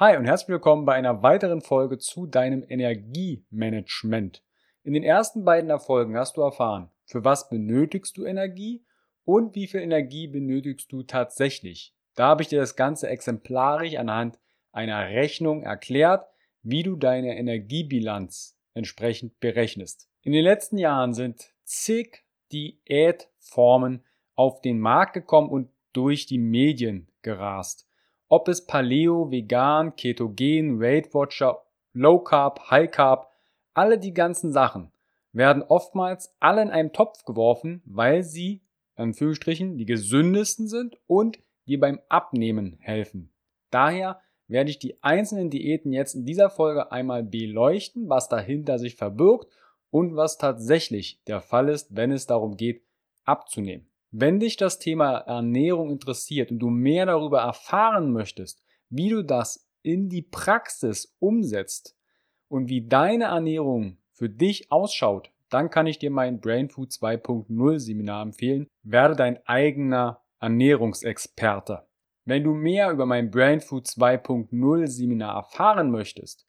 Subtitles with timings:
[0.00, 4.44] Hi und herzlich willkommen bei einer weiteren Folge zu deinem Energiemanagement.
[4.84, 8.84] In den ersten beiden Folgen hast du erfahren, für was benötigst du Energie
[9.24, 11.96] und wie viel Energie benötigst du tatsächlich.
[12.14, 14.38] Da habe ich dir das Ganze exemplarisch anhand
[14.70, 16.28] einer Rechnung erklärt,
[16.62, 20.08] wie du deine Energiebilanz entsprechend berechnest.
[20.22, 22.22] In den letzten Jahren sind zig
[22.52, 24.04] Diätformen
[24.36, 27.87] auf den Markt gekommen und durch die Medien gerast.
[28.28, 31.62] Ob es Paleo, Vegan, Ketogen, Weight Watcher,
[31.94, 33.32] Low Carb, High Carb,
[33.72, 34.92] alle die ganzen Sachen
[35.32, 38.62] werden oftmals alle in einen Topf geworfen, weil sie,
[38.96, 43.32] in Anführungsstrichen, die gesündesten sind und dir beim Abnehmen helfen.
[43.70, 48.96] Daher werde ich die einzelnen Diäten jetzt in dieser Folge einmal beleuchten, was dahinter sich
[48.96, 49.46] verbirgt
[49.90, 52.82] und was tatsächlich der Fall ist, wenn es darum geht,
[53.24, 53.87] abzunehmen.
[54.10, 59.68] Wenn dich das Thema Ernährung interessiert und du mehr darüber erfahren möchtest, wie du das
[59.82, 61.94] in die Praxis umsetzt
[62.48, 67.78] und wie deine Ernährung für dich ausschaut, dann kann ich dir mein Brain Food 2.0
[67.78, 68.66] Seminar empfehlen.
[68.82, 71.86] Werde dein eigener Ernährungsexperte.
[72.24, 76.46] Wenn du mehr über mein Brain Food 2.0 Seminar erfahren möchtest,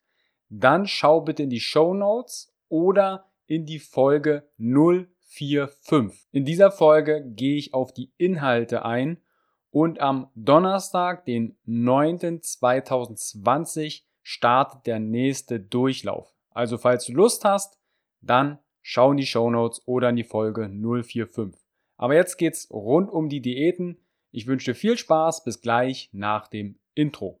[0.48, 6.26] dann schau bitte in die Show Notes oder in die Folge 0 4, 5.
[6.32, 9.22] In dieser Folge gehe ich auf die Inhalte ein
[9.70, 16.34] und am Donnerstag, den 9.2020, startet der nächste Durchlauf.
[16.50, 17.78] Also falls du Lust hast,
[18.20, 21.54] dann schau in die Show Notes oder in die Folge 045.
[21.96, 23.98] Aber jetzt geht's rund um die Diäten.
[24.32, 25.44] Ich wünsche dir viel Spaß.
[25.44, 27.40] Bis gleich nach dem Intro.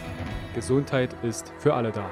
[0.53, 2.09] Gesundheit ist für alle da.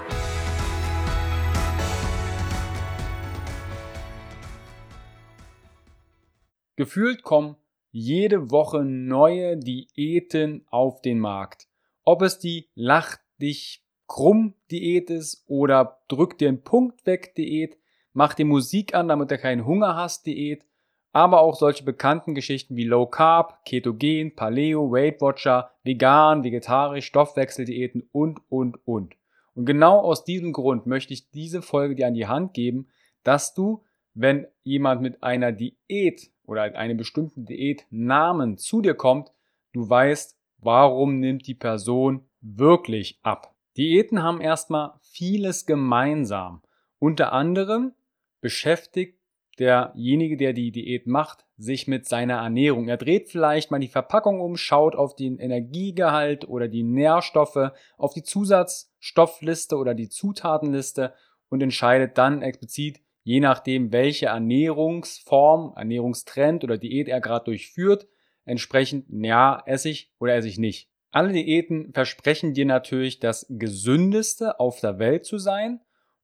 [6.78, 7.58] Gefühlt kommen
[7.92, 11.68] jede Woche neue Diäten auf den Markt.
[12.06, 17.78] Ob es die Lach dich krumm Diät ist oder drück dir einen Punkt weg Diät,
[18.14, 20.64] mach dir Musik an, damit du keinen Hunger hast Diät
[21.12, 28.08] aber auch solche bekannten Geschichten wie Low Carb, Ketogen, Paleo, Weight Watcher, vegan, vegetarisch, Stoffwechseldiäten
[28.12, 29.16] und, und, und.
[29.56, 32.88] Und genau aus diesem Grund möchte ich diese Folge dir an die Hand geben,
[33.24, 33.84] dass du,
[34.14, 39.32] wenn jemand mit einer Diät oder einem bestimmten Diätnamen zu dir kommt,
[39.74, 43.56] du weißt, warum nimmt die Person wirklich ab.
[43.78, 46.62] Diäten haben erstmal vieles gemeinsam.
[47.00, 47.94] Unter anderem
[48.42, 49.19] beschäftigt
[49.60, 52.88] derjenige, der die Diät macht, sich mit seiner Ernährung.
[52.88, 58.14] Er dreht vielleicht mal die Verpackung um, schaut auf den Energiegehalt oder die Nährstoffe, auf
[58.14, 61.14] die Zusatzstoffliste oder die Zutatenliste
[61.50, 68.08] und entscheidet dann explizit, je nachdem, welche Ernährungsform, Ernährungstrend oder Diät er gerade durchführt,
[68.46, 70.90] entsprechend, ja, esse ich oder esse ich nicht.
[71.12, 75.82] Alle Diäten versprechen dir natürlich das gesündeste auf der Welt zu sein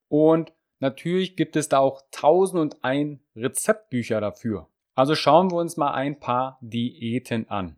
[0.08, 0.54] und
[0.86, 4.70] Natürlich gibt es da auch tausend und ein Rezeptbücher dafür.
[4.94, 7.78] Also schauen wir uns mal ein paar Diäten an.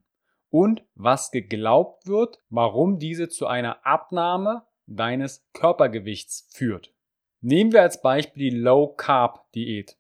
[0.49, 6.93] Und was geglaubt wird, warum diese zu einer Abnahme deines Körpergewichts führt.
[7.39, 9.97] Nehmen wir als Beispiel die Low Carb Diät.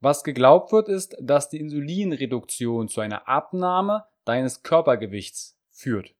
[0.00, 6.14] Was geglaubt wird, ist, dass die Insulinreduktion zu einer Abnahme deines Körpergewichts führt.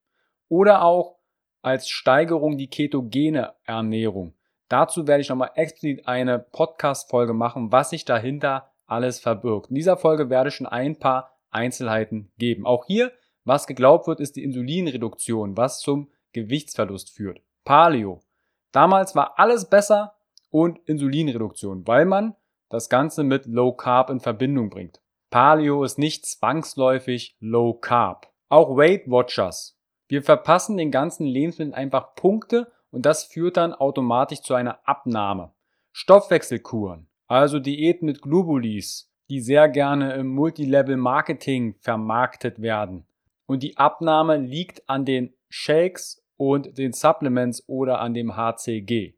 [0.48, 1.18] Oder auch
[1.60, 4.32] als Steigerung die ketogene Ernährung.
[4.72, 9.68] Dazu werde ich nochmal explizit eine Podcast-Folge machen, was sich dahinter alles verbirgt.
[9.68, 12.64] In dieser Folge werde ich schon ein paar Einzelheiten geben.
[12.64, 13.12] Auch hier,
[13.44, 17.42] was geglaubt wird, ist die Insulinreduktion, was zum Gewichtsverlust führt.
[17.66, 18.22] Paleo.
[18.70, 20.14] Damals war alles besser
[20.48, 22.34] und Insulinreduktion, weil man
[22.70, 25.02] das Ganze mit Low Carb in Verbindung bringt.
[25.28, 28.32] Paleo ist nicht zwangsläufig Low Carb.
[28.48, 29.78] Auch Weight Watchers.
[30.08, 35.52] Wir verpassen den ganzen Lebensmitteln einfach Punkte und das führt dann automatisch zu einer Abnahme.
[35.90, 43.06] Stoffwechselkuren, also Diäten mit Globulis, die sehr gerne im Multilevel-Marketing vermarktet werden.
[43.46, 49.14] Und die Abnahme liegt an den Shakes und den Supplements oder an dem HCG.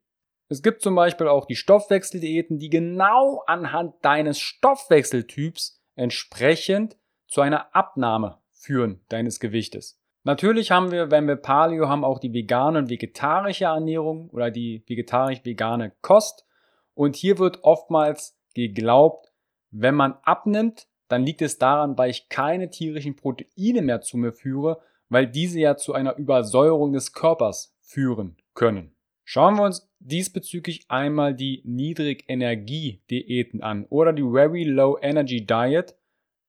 [0.49, 6.97] Es gibt zum Beispiel auch die Stoffwechseldiäten, die genau anhand deines Stoffwechseltyps entsprechend
[7.27, 10.01] zu einer Abnahme führen deines Gewichtes.
[10.27, 14.83] Natürlich haben wir, wenn wir Paleo haben, auch die vegane und vegetarische Ernährung oder die
[14.87, 16.47] vegetarisch-vegane Kost.
[16.95, 19.33] Und hier wird oftmals geglaubt,
[19.71, 24.33] wenn man abnimmt, dann liegt es daran, weil ich keine tierischen Proteine mehr zu mir
[24.33, 24.81] führe,
[25.11, 28.95] weil diese ja zu einer Übersäuerung des Körpers führen können.
[29.25, 35.97] Schauen wir uns diesbezüglich einmal die Niedrigenergie-Diäten an oder die Very Low Energy Diet,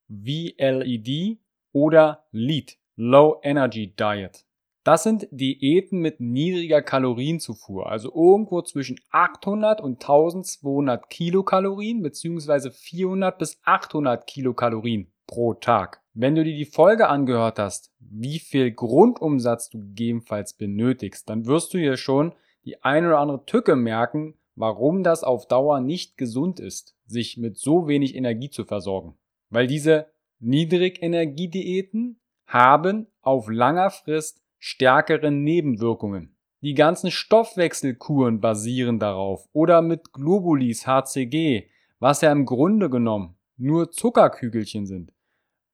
[0.08, 1.40] VLED
[1.72, 4.46] oder LEAD, Low Energy Diet.
[4.86, 12.70] Das sind Diäten mit niedriger Kalorienzufuhr, also irgendwo zwischen 800 und 1200 Kilokalorien bzw.
[12.70, 16.02] 400 bis 800 Kilokalorien pro Tag.
[16.14, 21.74] Wenn du dir die Folge angehört hast, wie viel Grundumsatz du gegebenenfalls benötigst, dann wirst
[21.74, 22.34] du hier schon
[22.64, 27.58] die eine oder andere Tücke merken, warum das auf Dauer nicht gesund ist, sich mit
[27.58, 29.18] so wenig Energie zu versorgen.
[29.50, 30.08] Weil diese
[30.40, 36.36] Niedrigenergiediäten haben auf langer Frist stärkere Nebenwirkungen.
[36.62, 41.70] Die ganzen Stoffwechselkuren basieren darauf oder mit Globulis HCG,
[42.00, 45.14] was ja im Grunde genommen nur Zuckerkügelchen sind,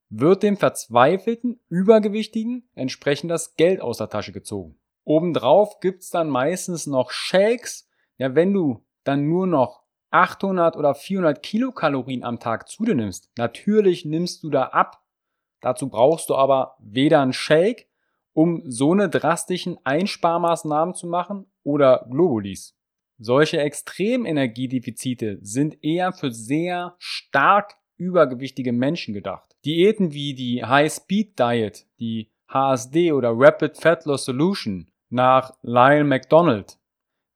[0.10, 4.78] wird dem verzweifelten Übergewichtigen entsprechend das Geld aus der Tasche gezogen.
[5.04, 7.90] Obendrauf gibt's dann meistens noch Shakes.
[8.18, 13.32] Ja, wenn du dann nur noch 800 oder 400 Kilokalorien am Tag zu dir nimmst,
[13.38, 15.02] natürlich nimmst du da ab.
[15.62, 17.88] Dazu brauchst du aber weder einen Shake,
[18.34, 22.76] um so eine drastischen Einsparmaßnahmen zu machen, oder Globulis.
[23.20, 29.56] Solche Extremenergiedefizite sind eher für sehr stark übergewichtige Menschen gedacht.
[29.64, 36.04] Diäten wie die High Speed Diet, die HSD oder Rapid Fat Loss Solution nach Lyle
[36.04, 36.80] McDonald.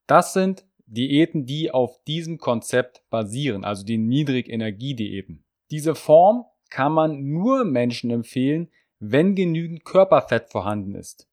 [0.07, 5.43] Das sind Diäten, die auf diesem Konzept basieren, also die Niedrigenergiediäten.
[5.69, 6.45] Diese Form
[6.75, 8.67] kann man nur Menschen empfehlen,
[8.99, 11.25] wenn genügend Körperfett vorhanden ist.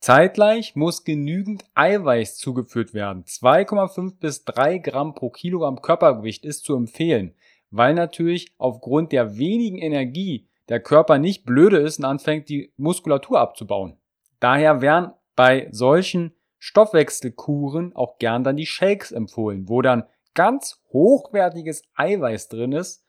[0.00, 3.22] Zeitgleich muss genügend Eiweiß zugeführt werden.
[3.22, 7.36] 2,5 bis 3 Gramm pro Kilogramm Körpergewicht ist zu empfehlen,
[7.70, 13.38] weil natürlich aufgrund der wenigen Energie der Körper nicht blöde ist und anfängt, die Muskulatur
[13.38, 13.96] abzubauen.
[14.40, 20.02] Daher werden bei solchen Stoffwechselkuren auch gern dann die Shakes empfohlen, wo dann
[20.34, 23.05] ganz hochwertiges Eiweiß drin ist.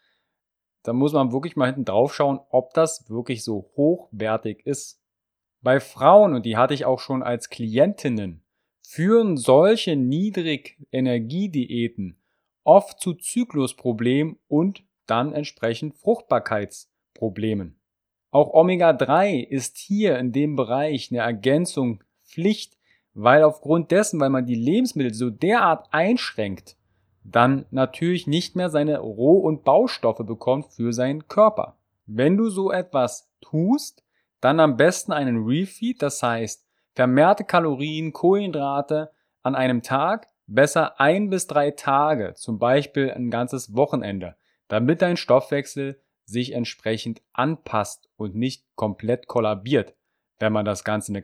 [0.87, 5.01] Da muss man wirklich mal hinten drauf schauen, ob das wirklich so hochwertig ist.
[5.61, 8.41] Bei Frauen, und die hatte ich auch schon als Klientinnen,
[8.87, 12.21] führen solche Niedrigenergiediäten
[12.63, 17.81] oft zu Zyklusproblemen und dann entsprechend Fruchtbarkeitsproblemen.
[18.31, 22.77] Auch Omega-3 ist hier in dem Bereich eine Ergänzung Pflicht,
[23.13, 26.76] weil aufgrund dessen, weil man die Lebensmittel so derart einschränkt,
[27.29, 31.77] dann natürlich nicht mehr seine Roh- und Baustoffe bekommt für seinen Körper.
[32.05, 34.03] Wenn du so etwas tust,
[34.39, 36.65] dann am besten einen Refeed, das heißt
[36.95, 39.11] vermehrte Kalorien, Kohlenhydrate
[39.43, 44.35] an einem Tag, besser ein bis drei Tage, zum Beispiel ein ganzes Wochenende,
[44.67, 49.95] damit dein Stoffwechsel sich entsprechend anpasst und nicht komplett kollabiert,
[50.39, 51.23] wenn man das Ganze eine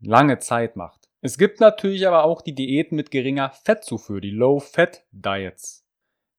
[0.00, 1.03] lange Zeit macht.
[1.24, 5.86] Es gibt natürlich aber auch die Diäten mit geringer Fettzufuhr, die Low-Fat-Diets.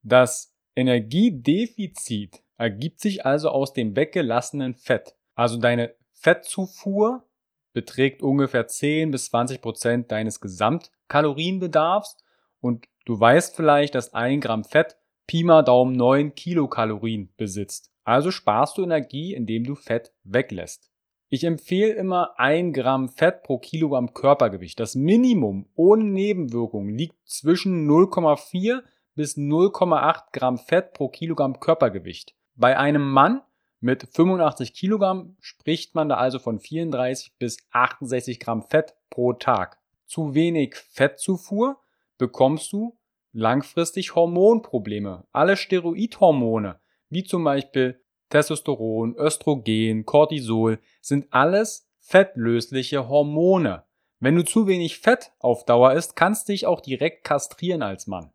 [0.03, 5.15] Das Energiedefizit ergibt sich also aus dem weggelassenen Fett.
[5.33, 7.27] Also deine Fettzufuhr
[7.74, 12.17] beträgt ungefähr 10 bis 20 Prozent deines Gesamtkalorienbedarfs
[12.62, 17.91] und du weißt vielleicht, dass ein Gramm Fett Pi mal Daumen 9 Kilokalorien besitzt.
[18.03, 20.91] Also sparst du Energie, indem du Fett weglässt.
[21.35, 24.79] Ich empfehle immer ein Gramm Fett pro Kilogramm Körpergewicht.
[24.79, 28.81] Das Minimum ohne Nebenwirkungen liegt zwischen 0,4
[29.15, 32.35] bis 0,8 Gramm Fett pro Kilogramm Körpergewicht.
[32.55, 33.41] Bei einem Mann
[33.81, 39.77] mit 85 Kilogramm spricht man da also von 34 bis 68 Gramm Fett pro Tag.
[40.05, 41.81] Zu wenig Fettzufuhr
[42.17, 42.97] bekommst du
[43.33, 45.25] langfristig Hormonprobleme.
[45.33, 53.84] Alle Steroidhormone, wie zum Beispiel Testosteron, Östrogen, Cortisol sind alles fettlösliche Hormone.
[54.20, 58.08] Wenn du zu wenig Fett auf Dauer isst, kannst du dich auch direkt kastrieren als
[58.08, 58.32] Mann.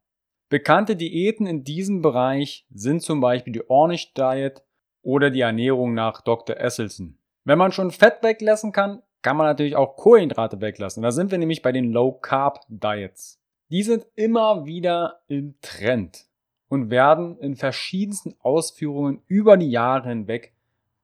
[0.49, 4.63] Bekannte Diäten in diesem Bereich sind zum Beispiel die Ornish Diet
[5.03, 6.57] oder die Ernährung nach Dr.
[6.57, 7.19] Esselson.
[7.45, 11.03] Wenn man schon Fett weglassen kann, kann man natürlich auch Kohlenhydrate weglassen.
[11.03, 13.41] Da sind wir nämlich bei den Low Carb Diets.
[13.71, 16.27] Die sind immer wieder im Trend
[16.71, 20.55] und werden in verschiedensten Ausführungen über die Jahre hinweg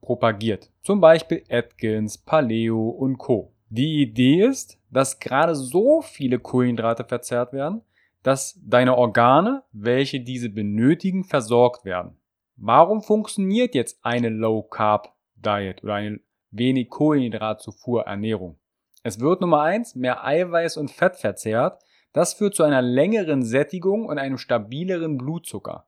[0.00, 0.70] propagiert.
[0.82, 3.52] Zum Beispiel Atkins, Paleo und Co.
[3.68, 7.82] Die Idee ist, dass gerade so viele Kohlenhydrate verzehrt werden,
[8.22, 12.16] dass deine Organe, welche diese benötigen, versorgt werden.
[12.54, 16.20] Warum funktioniert jetzt eine Low Carb Diet oder eine
[16.52, 18.56] wenig Kohlenhydratzufuhr Ernährung?
[19.02, 21.82] Es wird Nummer eins mehr Eiweiß und Fett verzehrt.
[22.16, 25.86] Das führt zu einer längeren Sättigung und einem stabileren Blutzucker.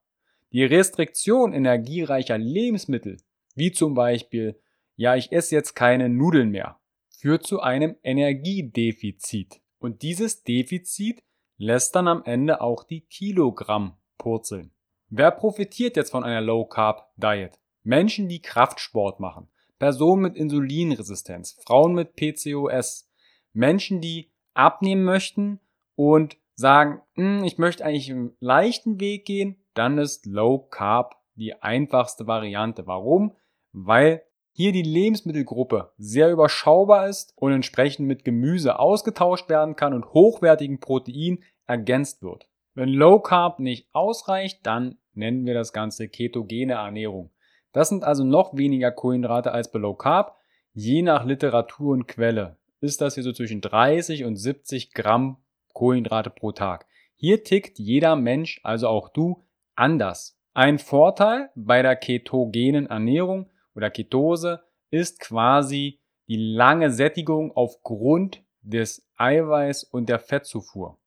[0.52, 3.16] Die Restriktion energiereicher Lebensmittel,
[3.54, 4.61] wie zum Beispiel,
[4.94, 9.62] ja, ich esse jetzt keine Nudeln mehr, führt zu einem Energiedefizit.
[9.78, 11.23] Und dieses Defizit
[11.56, 14.70] lässt dann am Ende auch die Kilogramm purzeln.
[15.08, 17.58] Wer profitiert jetzt von einer Low Carb Diet?
[17.85, 23.08] Menschen, die Kraftsport machen, Personen mit Insulinresistenz, Frauen mit PCOS,
[23.54, 25.61] Menschen, die abnehmen möchten
[25.99, 31.61] und sagen, hm, ich möchte eigentlich einen leichten Weg gehen, dann ist Low Carb die
[31.61, 32.87] einfachste Variante.
[32.87, 33.35] Warum?
[33.73, 40.12] Weil hier die Lebensmittelgruppe sehr überschaubar ist und entsprechend mit Gemüse ausgetauscht werden kann und
[40.12, 42.49] hochwertigen Protein ergänzt wird.
[42.75, 47.33] Wenn Low Carb nicht ausreicht, dann nennen wir das Ganze ketogene Ernährung.
[47.73, 50.37] Das sind also noch weniger Kohlenhydrate als bei Low Carb.
[50.75, 55.38] Je nach Literatur und Quelle ist das hier so zwischen 30 und 70 Gramm
[55.78, 56.87] Kohlenhydrate pro Tag.
[57.14, 59.44] Hier tickt jeder Mensch, also auch du,
[59.76, 60.37] anders.
[60.52, 69.08] Ein Vorteil bei der ketogenen Ernährung oder Ketose ist quasi die lange Sättigung aufgrund des
[69.16, 70.99] Eiweiß und der Fettzufuhr.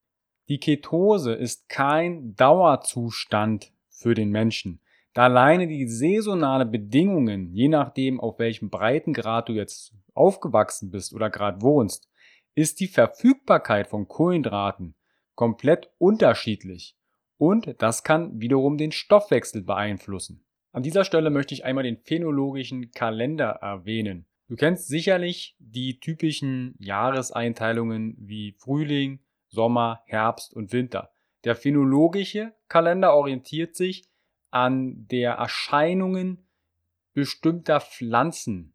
[0.48, 4.80] Die Ketose ist kein Dauerzustand für den Menschen.
[5.13, 11.30] Da alleine die saisonale Bedingungen, je nachdem auf welchem Breitengrad du jetzt aufgewachsen bist oder
[11.30, 12.08] gerade wohnst,
[12.55, 14.96] ist die Verfügbarkeit von Kohlenhydraten
[15.36, 16.96] komplett unterschiedlich.
[17.38, 20.46] Und das kann wiederum den Stoffwechsel beeinflussen.
[20.72, 24.27] An dieser Stelle möchte ich einmal den phänologischen Kalender erwähnen.
[24.48, 31.12] Du kennst sicherlich die typischen Jahreseinteilungen wie Frühling, Sommer, Herbst und Winter.
[31.43, 34.08] Der phänologische Kalender orientiert sich
[34.50, 36.46] an der Erscheinungen
[37.13, 38.71] bestimmter Pflanzen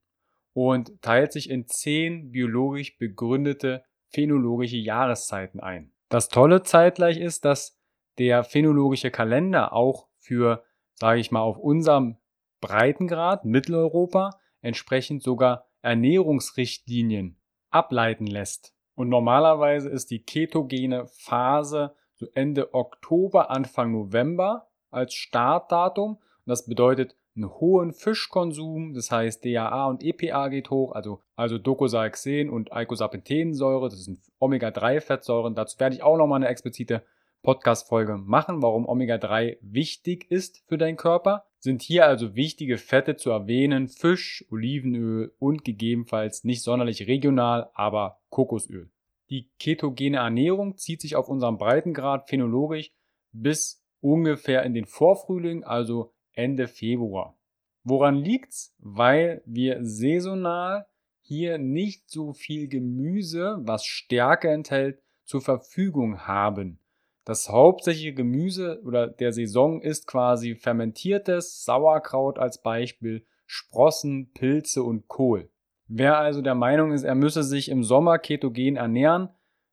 [0.57, 5.93] und teilt sich in zehn biologisch begründete phänologische Jahreszeiten ein.
[6.09, 7.79] Das Tolle zeitgleich ist, dass
[8.19, 10.65] der phänologische Kalender auch für
[10.97, 12.17] sage ich mal, auf unserem
[12.61, 14.31] Breitengrad, Mitteleuropa,
[14.63, 17.39] entsprechend sogar Ernährungsrichtlinien
[17.71, 18.75] ableiten lässt.
[18.95, 26.15] Und normalerweise ist die ketogene Phase so Ende Oktober, Anfang November als Startdatum.
[26.15, 31.59] Und das bedeutet einen hohen Fischkonsum, das heißt DHA und EPA geht hoch, also, also
[31.59, 35.55] Docosahexaen und Eicosapentaensäure, das sind Omega-3-Fettsäuren.
[35.55, 37.02] Dazu werde ich auch nochmal eine explizite
[37.43, 41.45] Podcast-Folge machen, warum Omega-3 wichtig ist für deinen Körper.
[41.59, 48.19] Sind hier also wichtige Fette zu erwähnen, Fisch, Olivenöl und gegebenenfalls nicht sonderlich regional, aber
[48.31, 48.90] Kokosöl.
[49.31, 52.93] Die ketogene Ernährung zieht sich auf unserem Breitengrad phänologisch
[53.33, 57.37] bis ungefähr in den Vorfrühling, also Ende Februar.
[57.83, 58.75] Woran liegt's?
[58.78, 60.87] Weil wir saisonal
[61.21, 66.78] hier nicht so viel Gemüse, was Stärke enthält, zur Verfügung haben.
[67.25, 75.09] Das hauptsächliche Gemüse oder der Saison ist quasi fermentiertes Sauerkraut als Beispiel, Sprossen, Pilze und
[75.09, 75.50] Kohl.
[75.88, 79.31] Wer also der Meinung ist, er müsse sich im Sommer ketogen ernähren,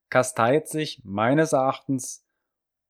[0.10, 2.25] kasteit sich meines Erachtens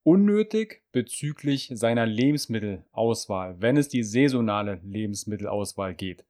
[0.04, 6.24] unnötig bezüglich seiner Lebensmittelauswahl, wenn es die saisonale Lebensmittelauswahl geht.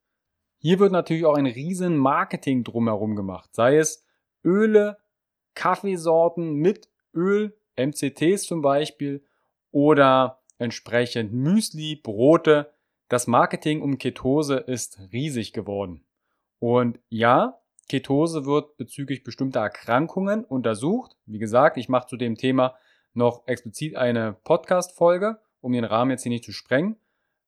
[0.59, 4.07] Hier wird natürlich auch ein riesen Marketing drumherum gemacht, sei es
[4.43, 4.97] Öle,
[5.55, 9.25] Kaffeesorten mit Öl MCTs zum Beispiel
[9.71, 12.73] oder entsprechend Müsli, Brote.
[13.09, 16.05] Das Marketing um Ketose ist riesig geworden.
[16.59, 21.17] Und ja, Ketose wird bezüglich bestimmter Erkrankungen untersucht.
[21.27, 22.77] Wie gesagt, ich mache zu dem Thema
[23.15, 26.97] noch explizit eine Podcast-Folge, um den Rahmen jetzt hier nicht zu sprengen.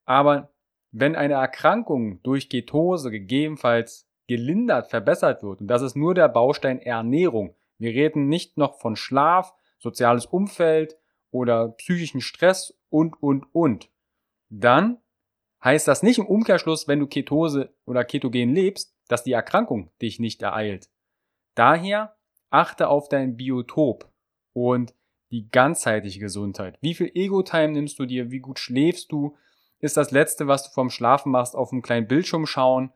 [0.05, 0.51] Aber
[0.93, 6.81] wenn eine Erkrankung durch Ketose gegebenenfalls gelindert, verbessert wird, und das ist nur der Baustein
[6.81, 10.97] Ernährung, wir reden nicht noch von Schlaf, soziales Umfeld
[11.31, 13.91] oder psychischen Stress und, und, und.
[14.49, 14.99] Dann
[15.63, 20.19] heißt das nicht im Umkehrschluss, wenn du Ketose oder Ketogen lebst, dass die Erkrankung dich
[20.19, 20.89] nicht ereilt.
[21.55, 22.17] Daher
[22.51, 24.11] achte auf dein Biotop
[24.53, 24.95] und
[25.31, 26.79] die ganzheitliche Gesundheit.
[26.81, 28.31] Wie viel Ego-Time nimmst du dir?
[28.31, 29.37] Wie gut schläfst du?
[29.81, 32.93] Ist das Letzte, was du vorm Schlafen machst, auf einem kleinen Bildschirm schauen?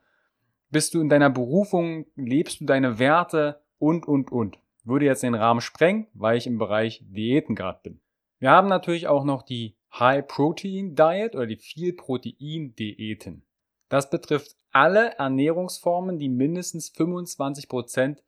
[0.69, 2.05] Bist du in deiner Berufung?
[2.15, 3.61] Lebst du deine Werte?
[3.77, 7.99] Und, und, und würde jetzt den Rahmen sprengen, weil ich im Bereich Diäten gerade bin.
[8.39, 13.43] Wir haben natürlich auch noch die High Protein Diet oder die Viel Protein Diäten.
[13.89, 18.19] Das betrifft alle Ernährungsformen, die mindestens 25%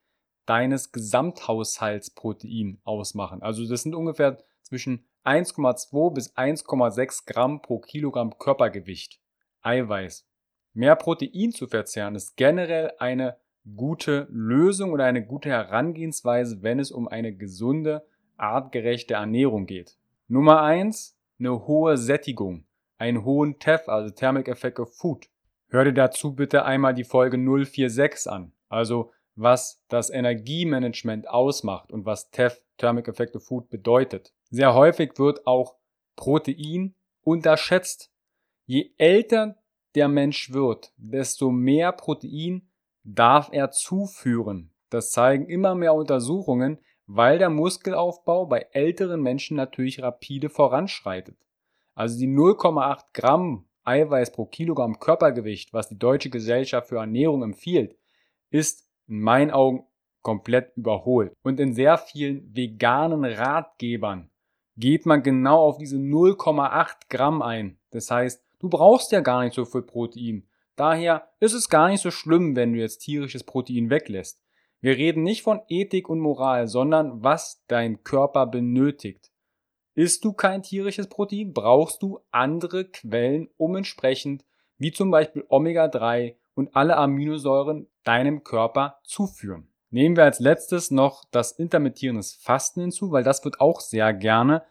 [0.46, 3.42] deines Gesamthaushaltsprotein ausmachen.
[3.42, 9.20] Also das sind ungefähr zwischen 1,2 bis 1,6 Gramm pro Kilogramm Körpergewicht
[9.62, 10.28] Eiweiß.
[10.74, 13.38] Mehr Protein zu verzehren ist generell eine
[13.76, 18.06] gute Lösung oder eine gute Herangehensweise, wenn es um eine gesunde,
[18.38, 19.98] artgerechte Ernährung geht.
[20.28, 22.66] Nummer eins: eine hohe Sättigung,
[22.98, 25.30] einen hohen TEF, also Thermic Effect of Food.
[25.68, 32.06] Hör dir dazu bitte einmal die Folge 046 an, also was das Energiemanagement ausmacht und
[32.06, 34.34] was TEF, Thermic Effect of Food, bedeutet.
[34.50, 35.76] Sehr häufig wird auch
[36.16, 38.12] Protein unterschätzt.
[38.66, 39.58] Je älter
[39.96, 42.70] der Mensch wird, desto mehr Protein
[43.04, 44.72] darf er zuführen.
[44.90, 51.38] Das zeigen immer mehr Untersuchungen, weil der Muskelaufbau bei älteren Menschen natürlich rapide voranschreitet.
[51.96, 57.98] Also die 0,8 Gramm Eiweiß pro Kilogramm Körpergewicht, was die Deutsche Gesellschaft für Ernährung empfiehlt,
[58.50, 59.86] ist in meinen Augen
[60.22, 61.34] komplett überholt.
[61.44, 64.30] Und in sehr vielen veganen Ratgebern
[64.78, 67.78] geht man genau auf diese 0,8 Gramm ein.
[67.92, 70.48] Das heißt, du brauchst ja gar nicht so viel Protein.
[70.76, 74.42] Daher ist es gar nicht so schlimm, wenn du jetzt tierisches Protein weglässt.
[74.82, 79.32] Wir reden nicht von Ethik und Moral, sondern was dein Körper benötigt.
[79.96, 84.44] Isst du kein tierisches Protein, brauchst du andere Quellen, um entsprechend,
[84.78, 89.68] wie zum Beispiel Omega-3 und alle Aminosäuren deinem Körper zuführen.
[89.90, 94.64] Nehmen wir als letztes noch das intermittierendes Fasten hinzu, weil das wird auch sehr gerne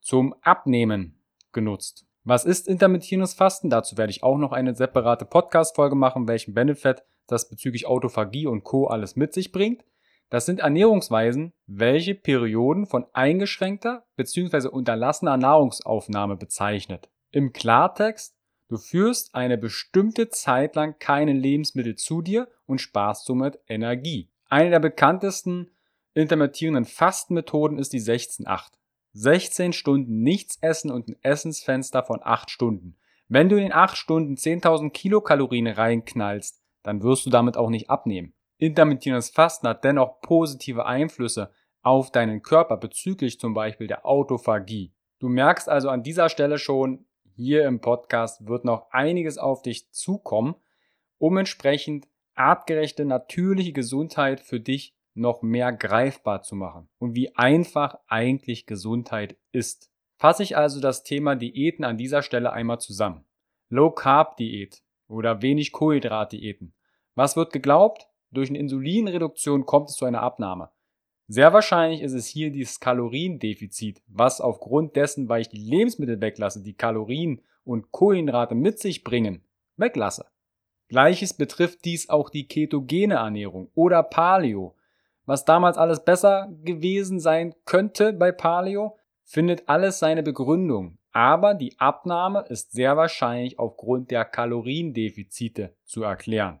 [0.00, 1.20] zum Abnehmen
[1.52, 2.06] genutzt.
[2.24, 3.70] Was ist intermittierendes Fasten?
[3.70, 8.64] Dazu werde ich auch noch eine separate Podcast-Folge machen, welchen Benefit das bezüglich Autophagie und
[8.64, 8.86] Co.
[8.86, 9.84] alles mit sich bringt.
[10.30, 14.68] Das sind Ernährungsweisen, welche Perioden von eingeschränkter bzw.
[14.68, 17.08] unterlassener Nahrungsaufnahme bezeichnet.
[17.32, 18.36] Im Klartext,
[18.70, 24.30] du führst eine bestimmte Zeit lang keine Lebensmittel zu dir und sparst somit Energie.
[24.48, 25.70] Eine der bekanntesten
[26.14, 28.70] intermittierenden Fastenmethoden ist die 16-8.
[29.12, 32.96] 16 Stunden nichts essen und ein Essensfenster von 8 Stunden.
[33.28, 37.90] Wenn du in den 8 Stunden 10.000 Kilokalorien reinknallst, dann wirst du damit auch nicht
[37.90, 38.34] abnehmen.
[38.58, 41.50] Intermittierendes Fasten hat dennoch positive Einflüsse
[41.82, 44.92] auf deinen Körper bezüglich zum Beispiel der Autophagie.
[45.18, 47.06] Du merkst also an dieser Stelle schon,
[47.40, 50.56] hier im Podcast wird noch einiges auf dich zukommen,
[51.16, 57.98] um entsprechend artgerechte, natürliche Gesundheit für dich noch mehr greifbar zu machen und wie einfach
[58.06, 59.90] eigentlich Gesundheit ist.
[60.18, 63.24] Fasse ich also das Thema Diäten an dieser Stelle einmal zusammen.
[63.70, 66.74] Low Carb Diät oder wenig Kohlenhydrat Diäten.
[67.14, 68.06] Was wird geglaubt?
[68.30, 70.70] Durch eine Insulinreduktion kommt es zu einer Abnahme.
[71.32, 76.60] Sehr wahrscheinlich ist es hier dieses Kaloriendefizit, was aufgrund dessen, weil ich die Lebensmittel weglasse,
[76.60, 79.44] die Kalorien und Kohlenhydrate mit sich bringen,
[79.76, 80.26] weglasse.
[80.88, 84.74] Gleiches betrifft dies auch die ketogene Ernährung oder Paleo,
[85.24, 90.98] was damals alles besser gewesen sein könnte bei Paleo, findet alles seine Begründung.
[91.12, 96.58] Aber die Abnahme ist sehr wahrscheinlich aufgrund der Kaloriendefizite zu erklären.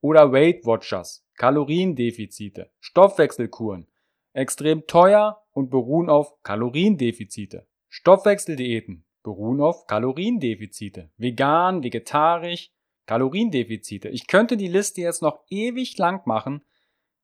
[0.00, 3.88] Oder Weight Watchers, Kaloriendefizite, Stoffwechselkuren,
[4.34, 7.66] extrem teuer und beruhen auf Kaloriendefizite.
[7.88, 11.10] Stoffwechseldiäten beruhen auf Kaloriendefizite.
[11.16, 12.70] Vegan, vegetarisch,
[13.06, 14.08] Kaloriendefizite.
[14.10, 16.62] Ich könnte die Liste jetzt noch ewig lang machen,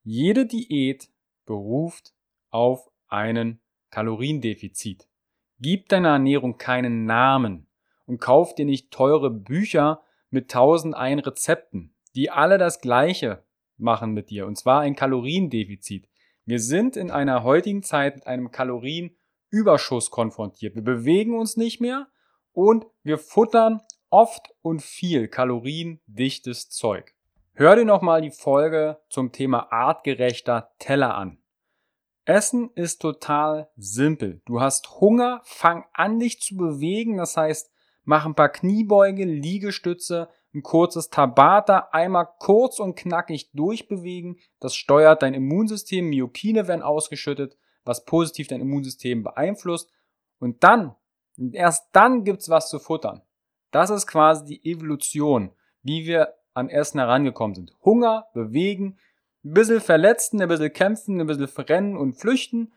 [0.02, 1.10] jede Diät
[1.44, 2.14] beruft
[2.50, 5.08] auf einen Kaloriendefizit.
[5.58, 7.66] Gib deiner Ernährung keinen Namen
[8.06, 13.44] und kauf dir nicht teure Bücher mit tausend ein Rezepten, die alle das Gleiche
[13.76, 16.08] machen mit dir, und zwar ein Kaloriendefizit.
[16.50, 20.74] Wir sind in einer heutigen Zeit mit einem Kalorienüberschuss konfrontiert.
[20.74, 22.08] Wir bewegen uns nicht mehr
[22.50, 27.14] und wir futtern oft und viel kaloriendichtes Zeug.
[27.52, 31.38] Hör dir nochmal die Folge zum Thema artgerechter Teller an.
[32.24, 34.42] Essen ist total simpel.
[34.44, 37.70] Du hast Hunger, fang an dich zu bewegen, das heißt,
[38.04, 44.38] mach ein paar Kniebeuge, Liegestütze, ein kurzes Tabata, einmal kurz und knackig durchbewegen.
[44.58, 49.90] Das steuert dein Immunsystem, Myokine werden ausgeschüttet, was positiv dein Immunsystem beeinflusst.
[50.38, 50.96] Und dann,
[51.52, 53.22] erst dann gibt's was zu futtern.
[53.70, 57.72] Das ist quasi die Evolution, wie wir an Essen herangekommen sind.
[57.84, 58.98] Hunger, bewegen,
[59.44, 62.72] ein bisschen verletzen, ein bisschen kämpfen, ein bisschen rennen und flüchten.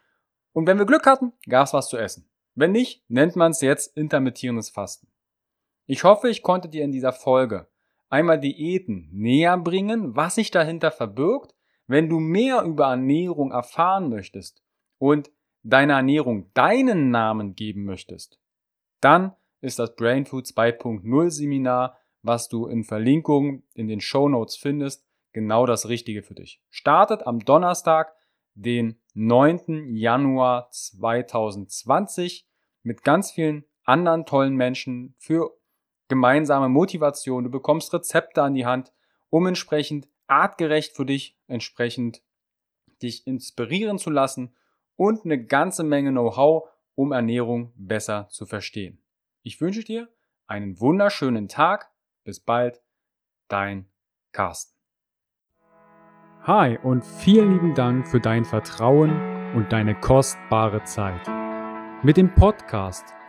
[0.54, 2.30] Und wenn wir Glück hatten, gab's was zu essen.
[2.56, 5.08] Wenn nicht, nennt man es jetzt intermittierendes Fasten.
[5.86, 7.68] Ich hoffe, ich konnte dir in dieser Folge
[8.10, 11.56] einmal Diäten näher bringen, was sich dahinter verbirgt.
[11.88, 14.64] Wenn du mehr über Ernährung erfahren möchtest
[14.98, 15.32] und
[15.64, 18.40] deiner Ernährung deinen Namen geben möchtest,
[19.02, 24.56] dann ist das Brain Food 2.0 Seminar was du in Verlinkungen in den Show Notes
[24.56, 26.62] findest, genau das Richtige für dich.
[26.70, 28.16] Startet am Donnerstag,
[28.56, 29.96] den 9.
[29.96, 32.48] Januar 2020
[32.82, 35.52] mit ganz vielen anderen tollen Menschen für
[36.08, 37.44] gemeinsame Motivation.
[37.44, 38.92] Du bekommst Rezepte an die Hand,
[39.30, 42.22] um entsprechend artgerecht für dich entsprechend
[43.02, 44.56] dich inspirieren zu lassen
[44.96, 49.04] und eine ganze Menge Know-how, um Ernährung besser zu verstehen.
[49.42, 50.08] Ich wünsche dir
[50.48, 51.92] einen wunderschönen Tag.
[52.24, 52.82] Bis bald,
[53.50, 53.90] dein
[54.32, 54.74] Carsten.
[56.44, 61.28] Hi und vielen lieben Dank für dein Vertrauen und deine kostbare Zeit.
[62.04, 63.06] Mit dem Podcast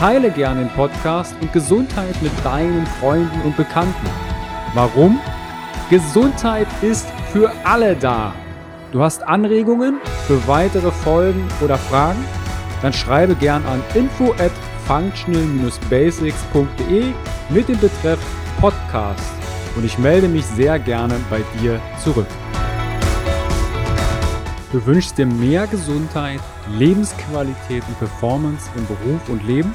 [0.00, 4.08] Teile gerne den Podcast und Gesundheit mit deinen Freunden und Bekannten.
[4.72, 5.20] Warum?
[5.90, 8.34] Gesundheit ist für alle da.
[8.92, 12.24] Du hast Anregungen für weitere Folgen oder Fragen?
[12.80, 14.52] Dann schreibe gern an info at
[14.86, 17.12] functional-basics.de
[17.50, 18.20] mit dem Betreff
[18.58, 19.34] Podcast
[19.76, 22.26] und ich melde mich sehr gerne bei dir zurück.
[24.72, 26.40] Du wünschst dir mehr Gesundheit,
[26.78, 29.74] Lebensqualität und Performance im Beruf und Leben?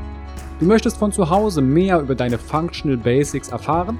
[0.61, 3.97] Du möchtest von zu Hause mehr über deine Functional Basics erfahren?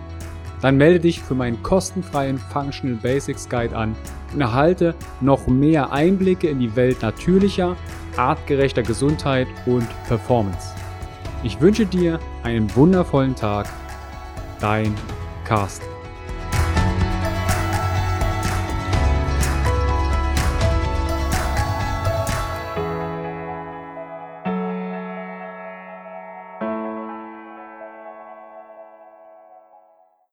[0.62, 3.96] Dann melde dich für meinen kostenfreien Functional Basics Guide an
[4.32, 7.76] und erhalte noch mehr Einblicke in die Welt natürlicher,
[8.16, 10.76] artgerechter Gesundheit und Performance.
[11.42, 13.66] Ich wünsche dir einen wundervollen Tag.
[14.60, 14.94] Dein
[15.46, 15.91] Carsten.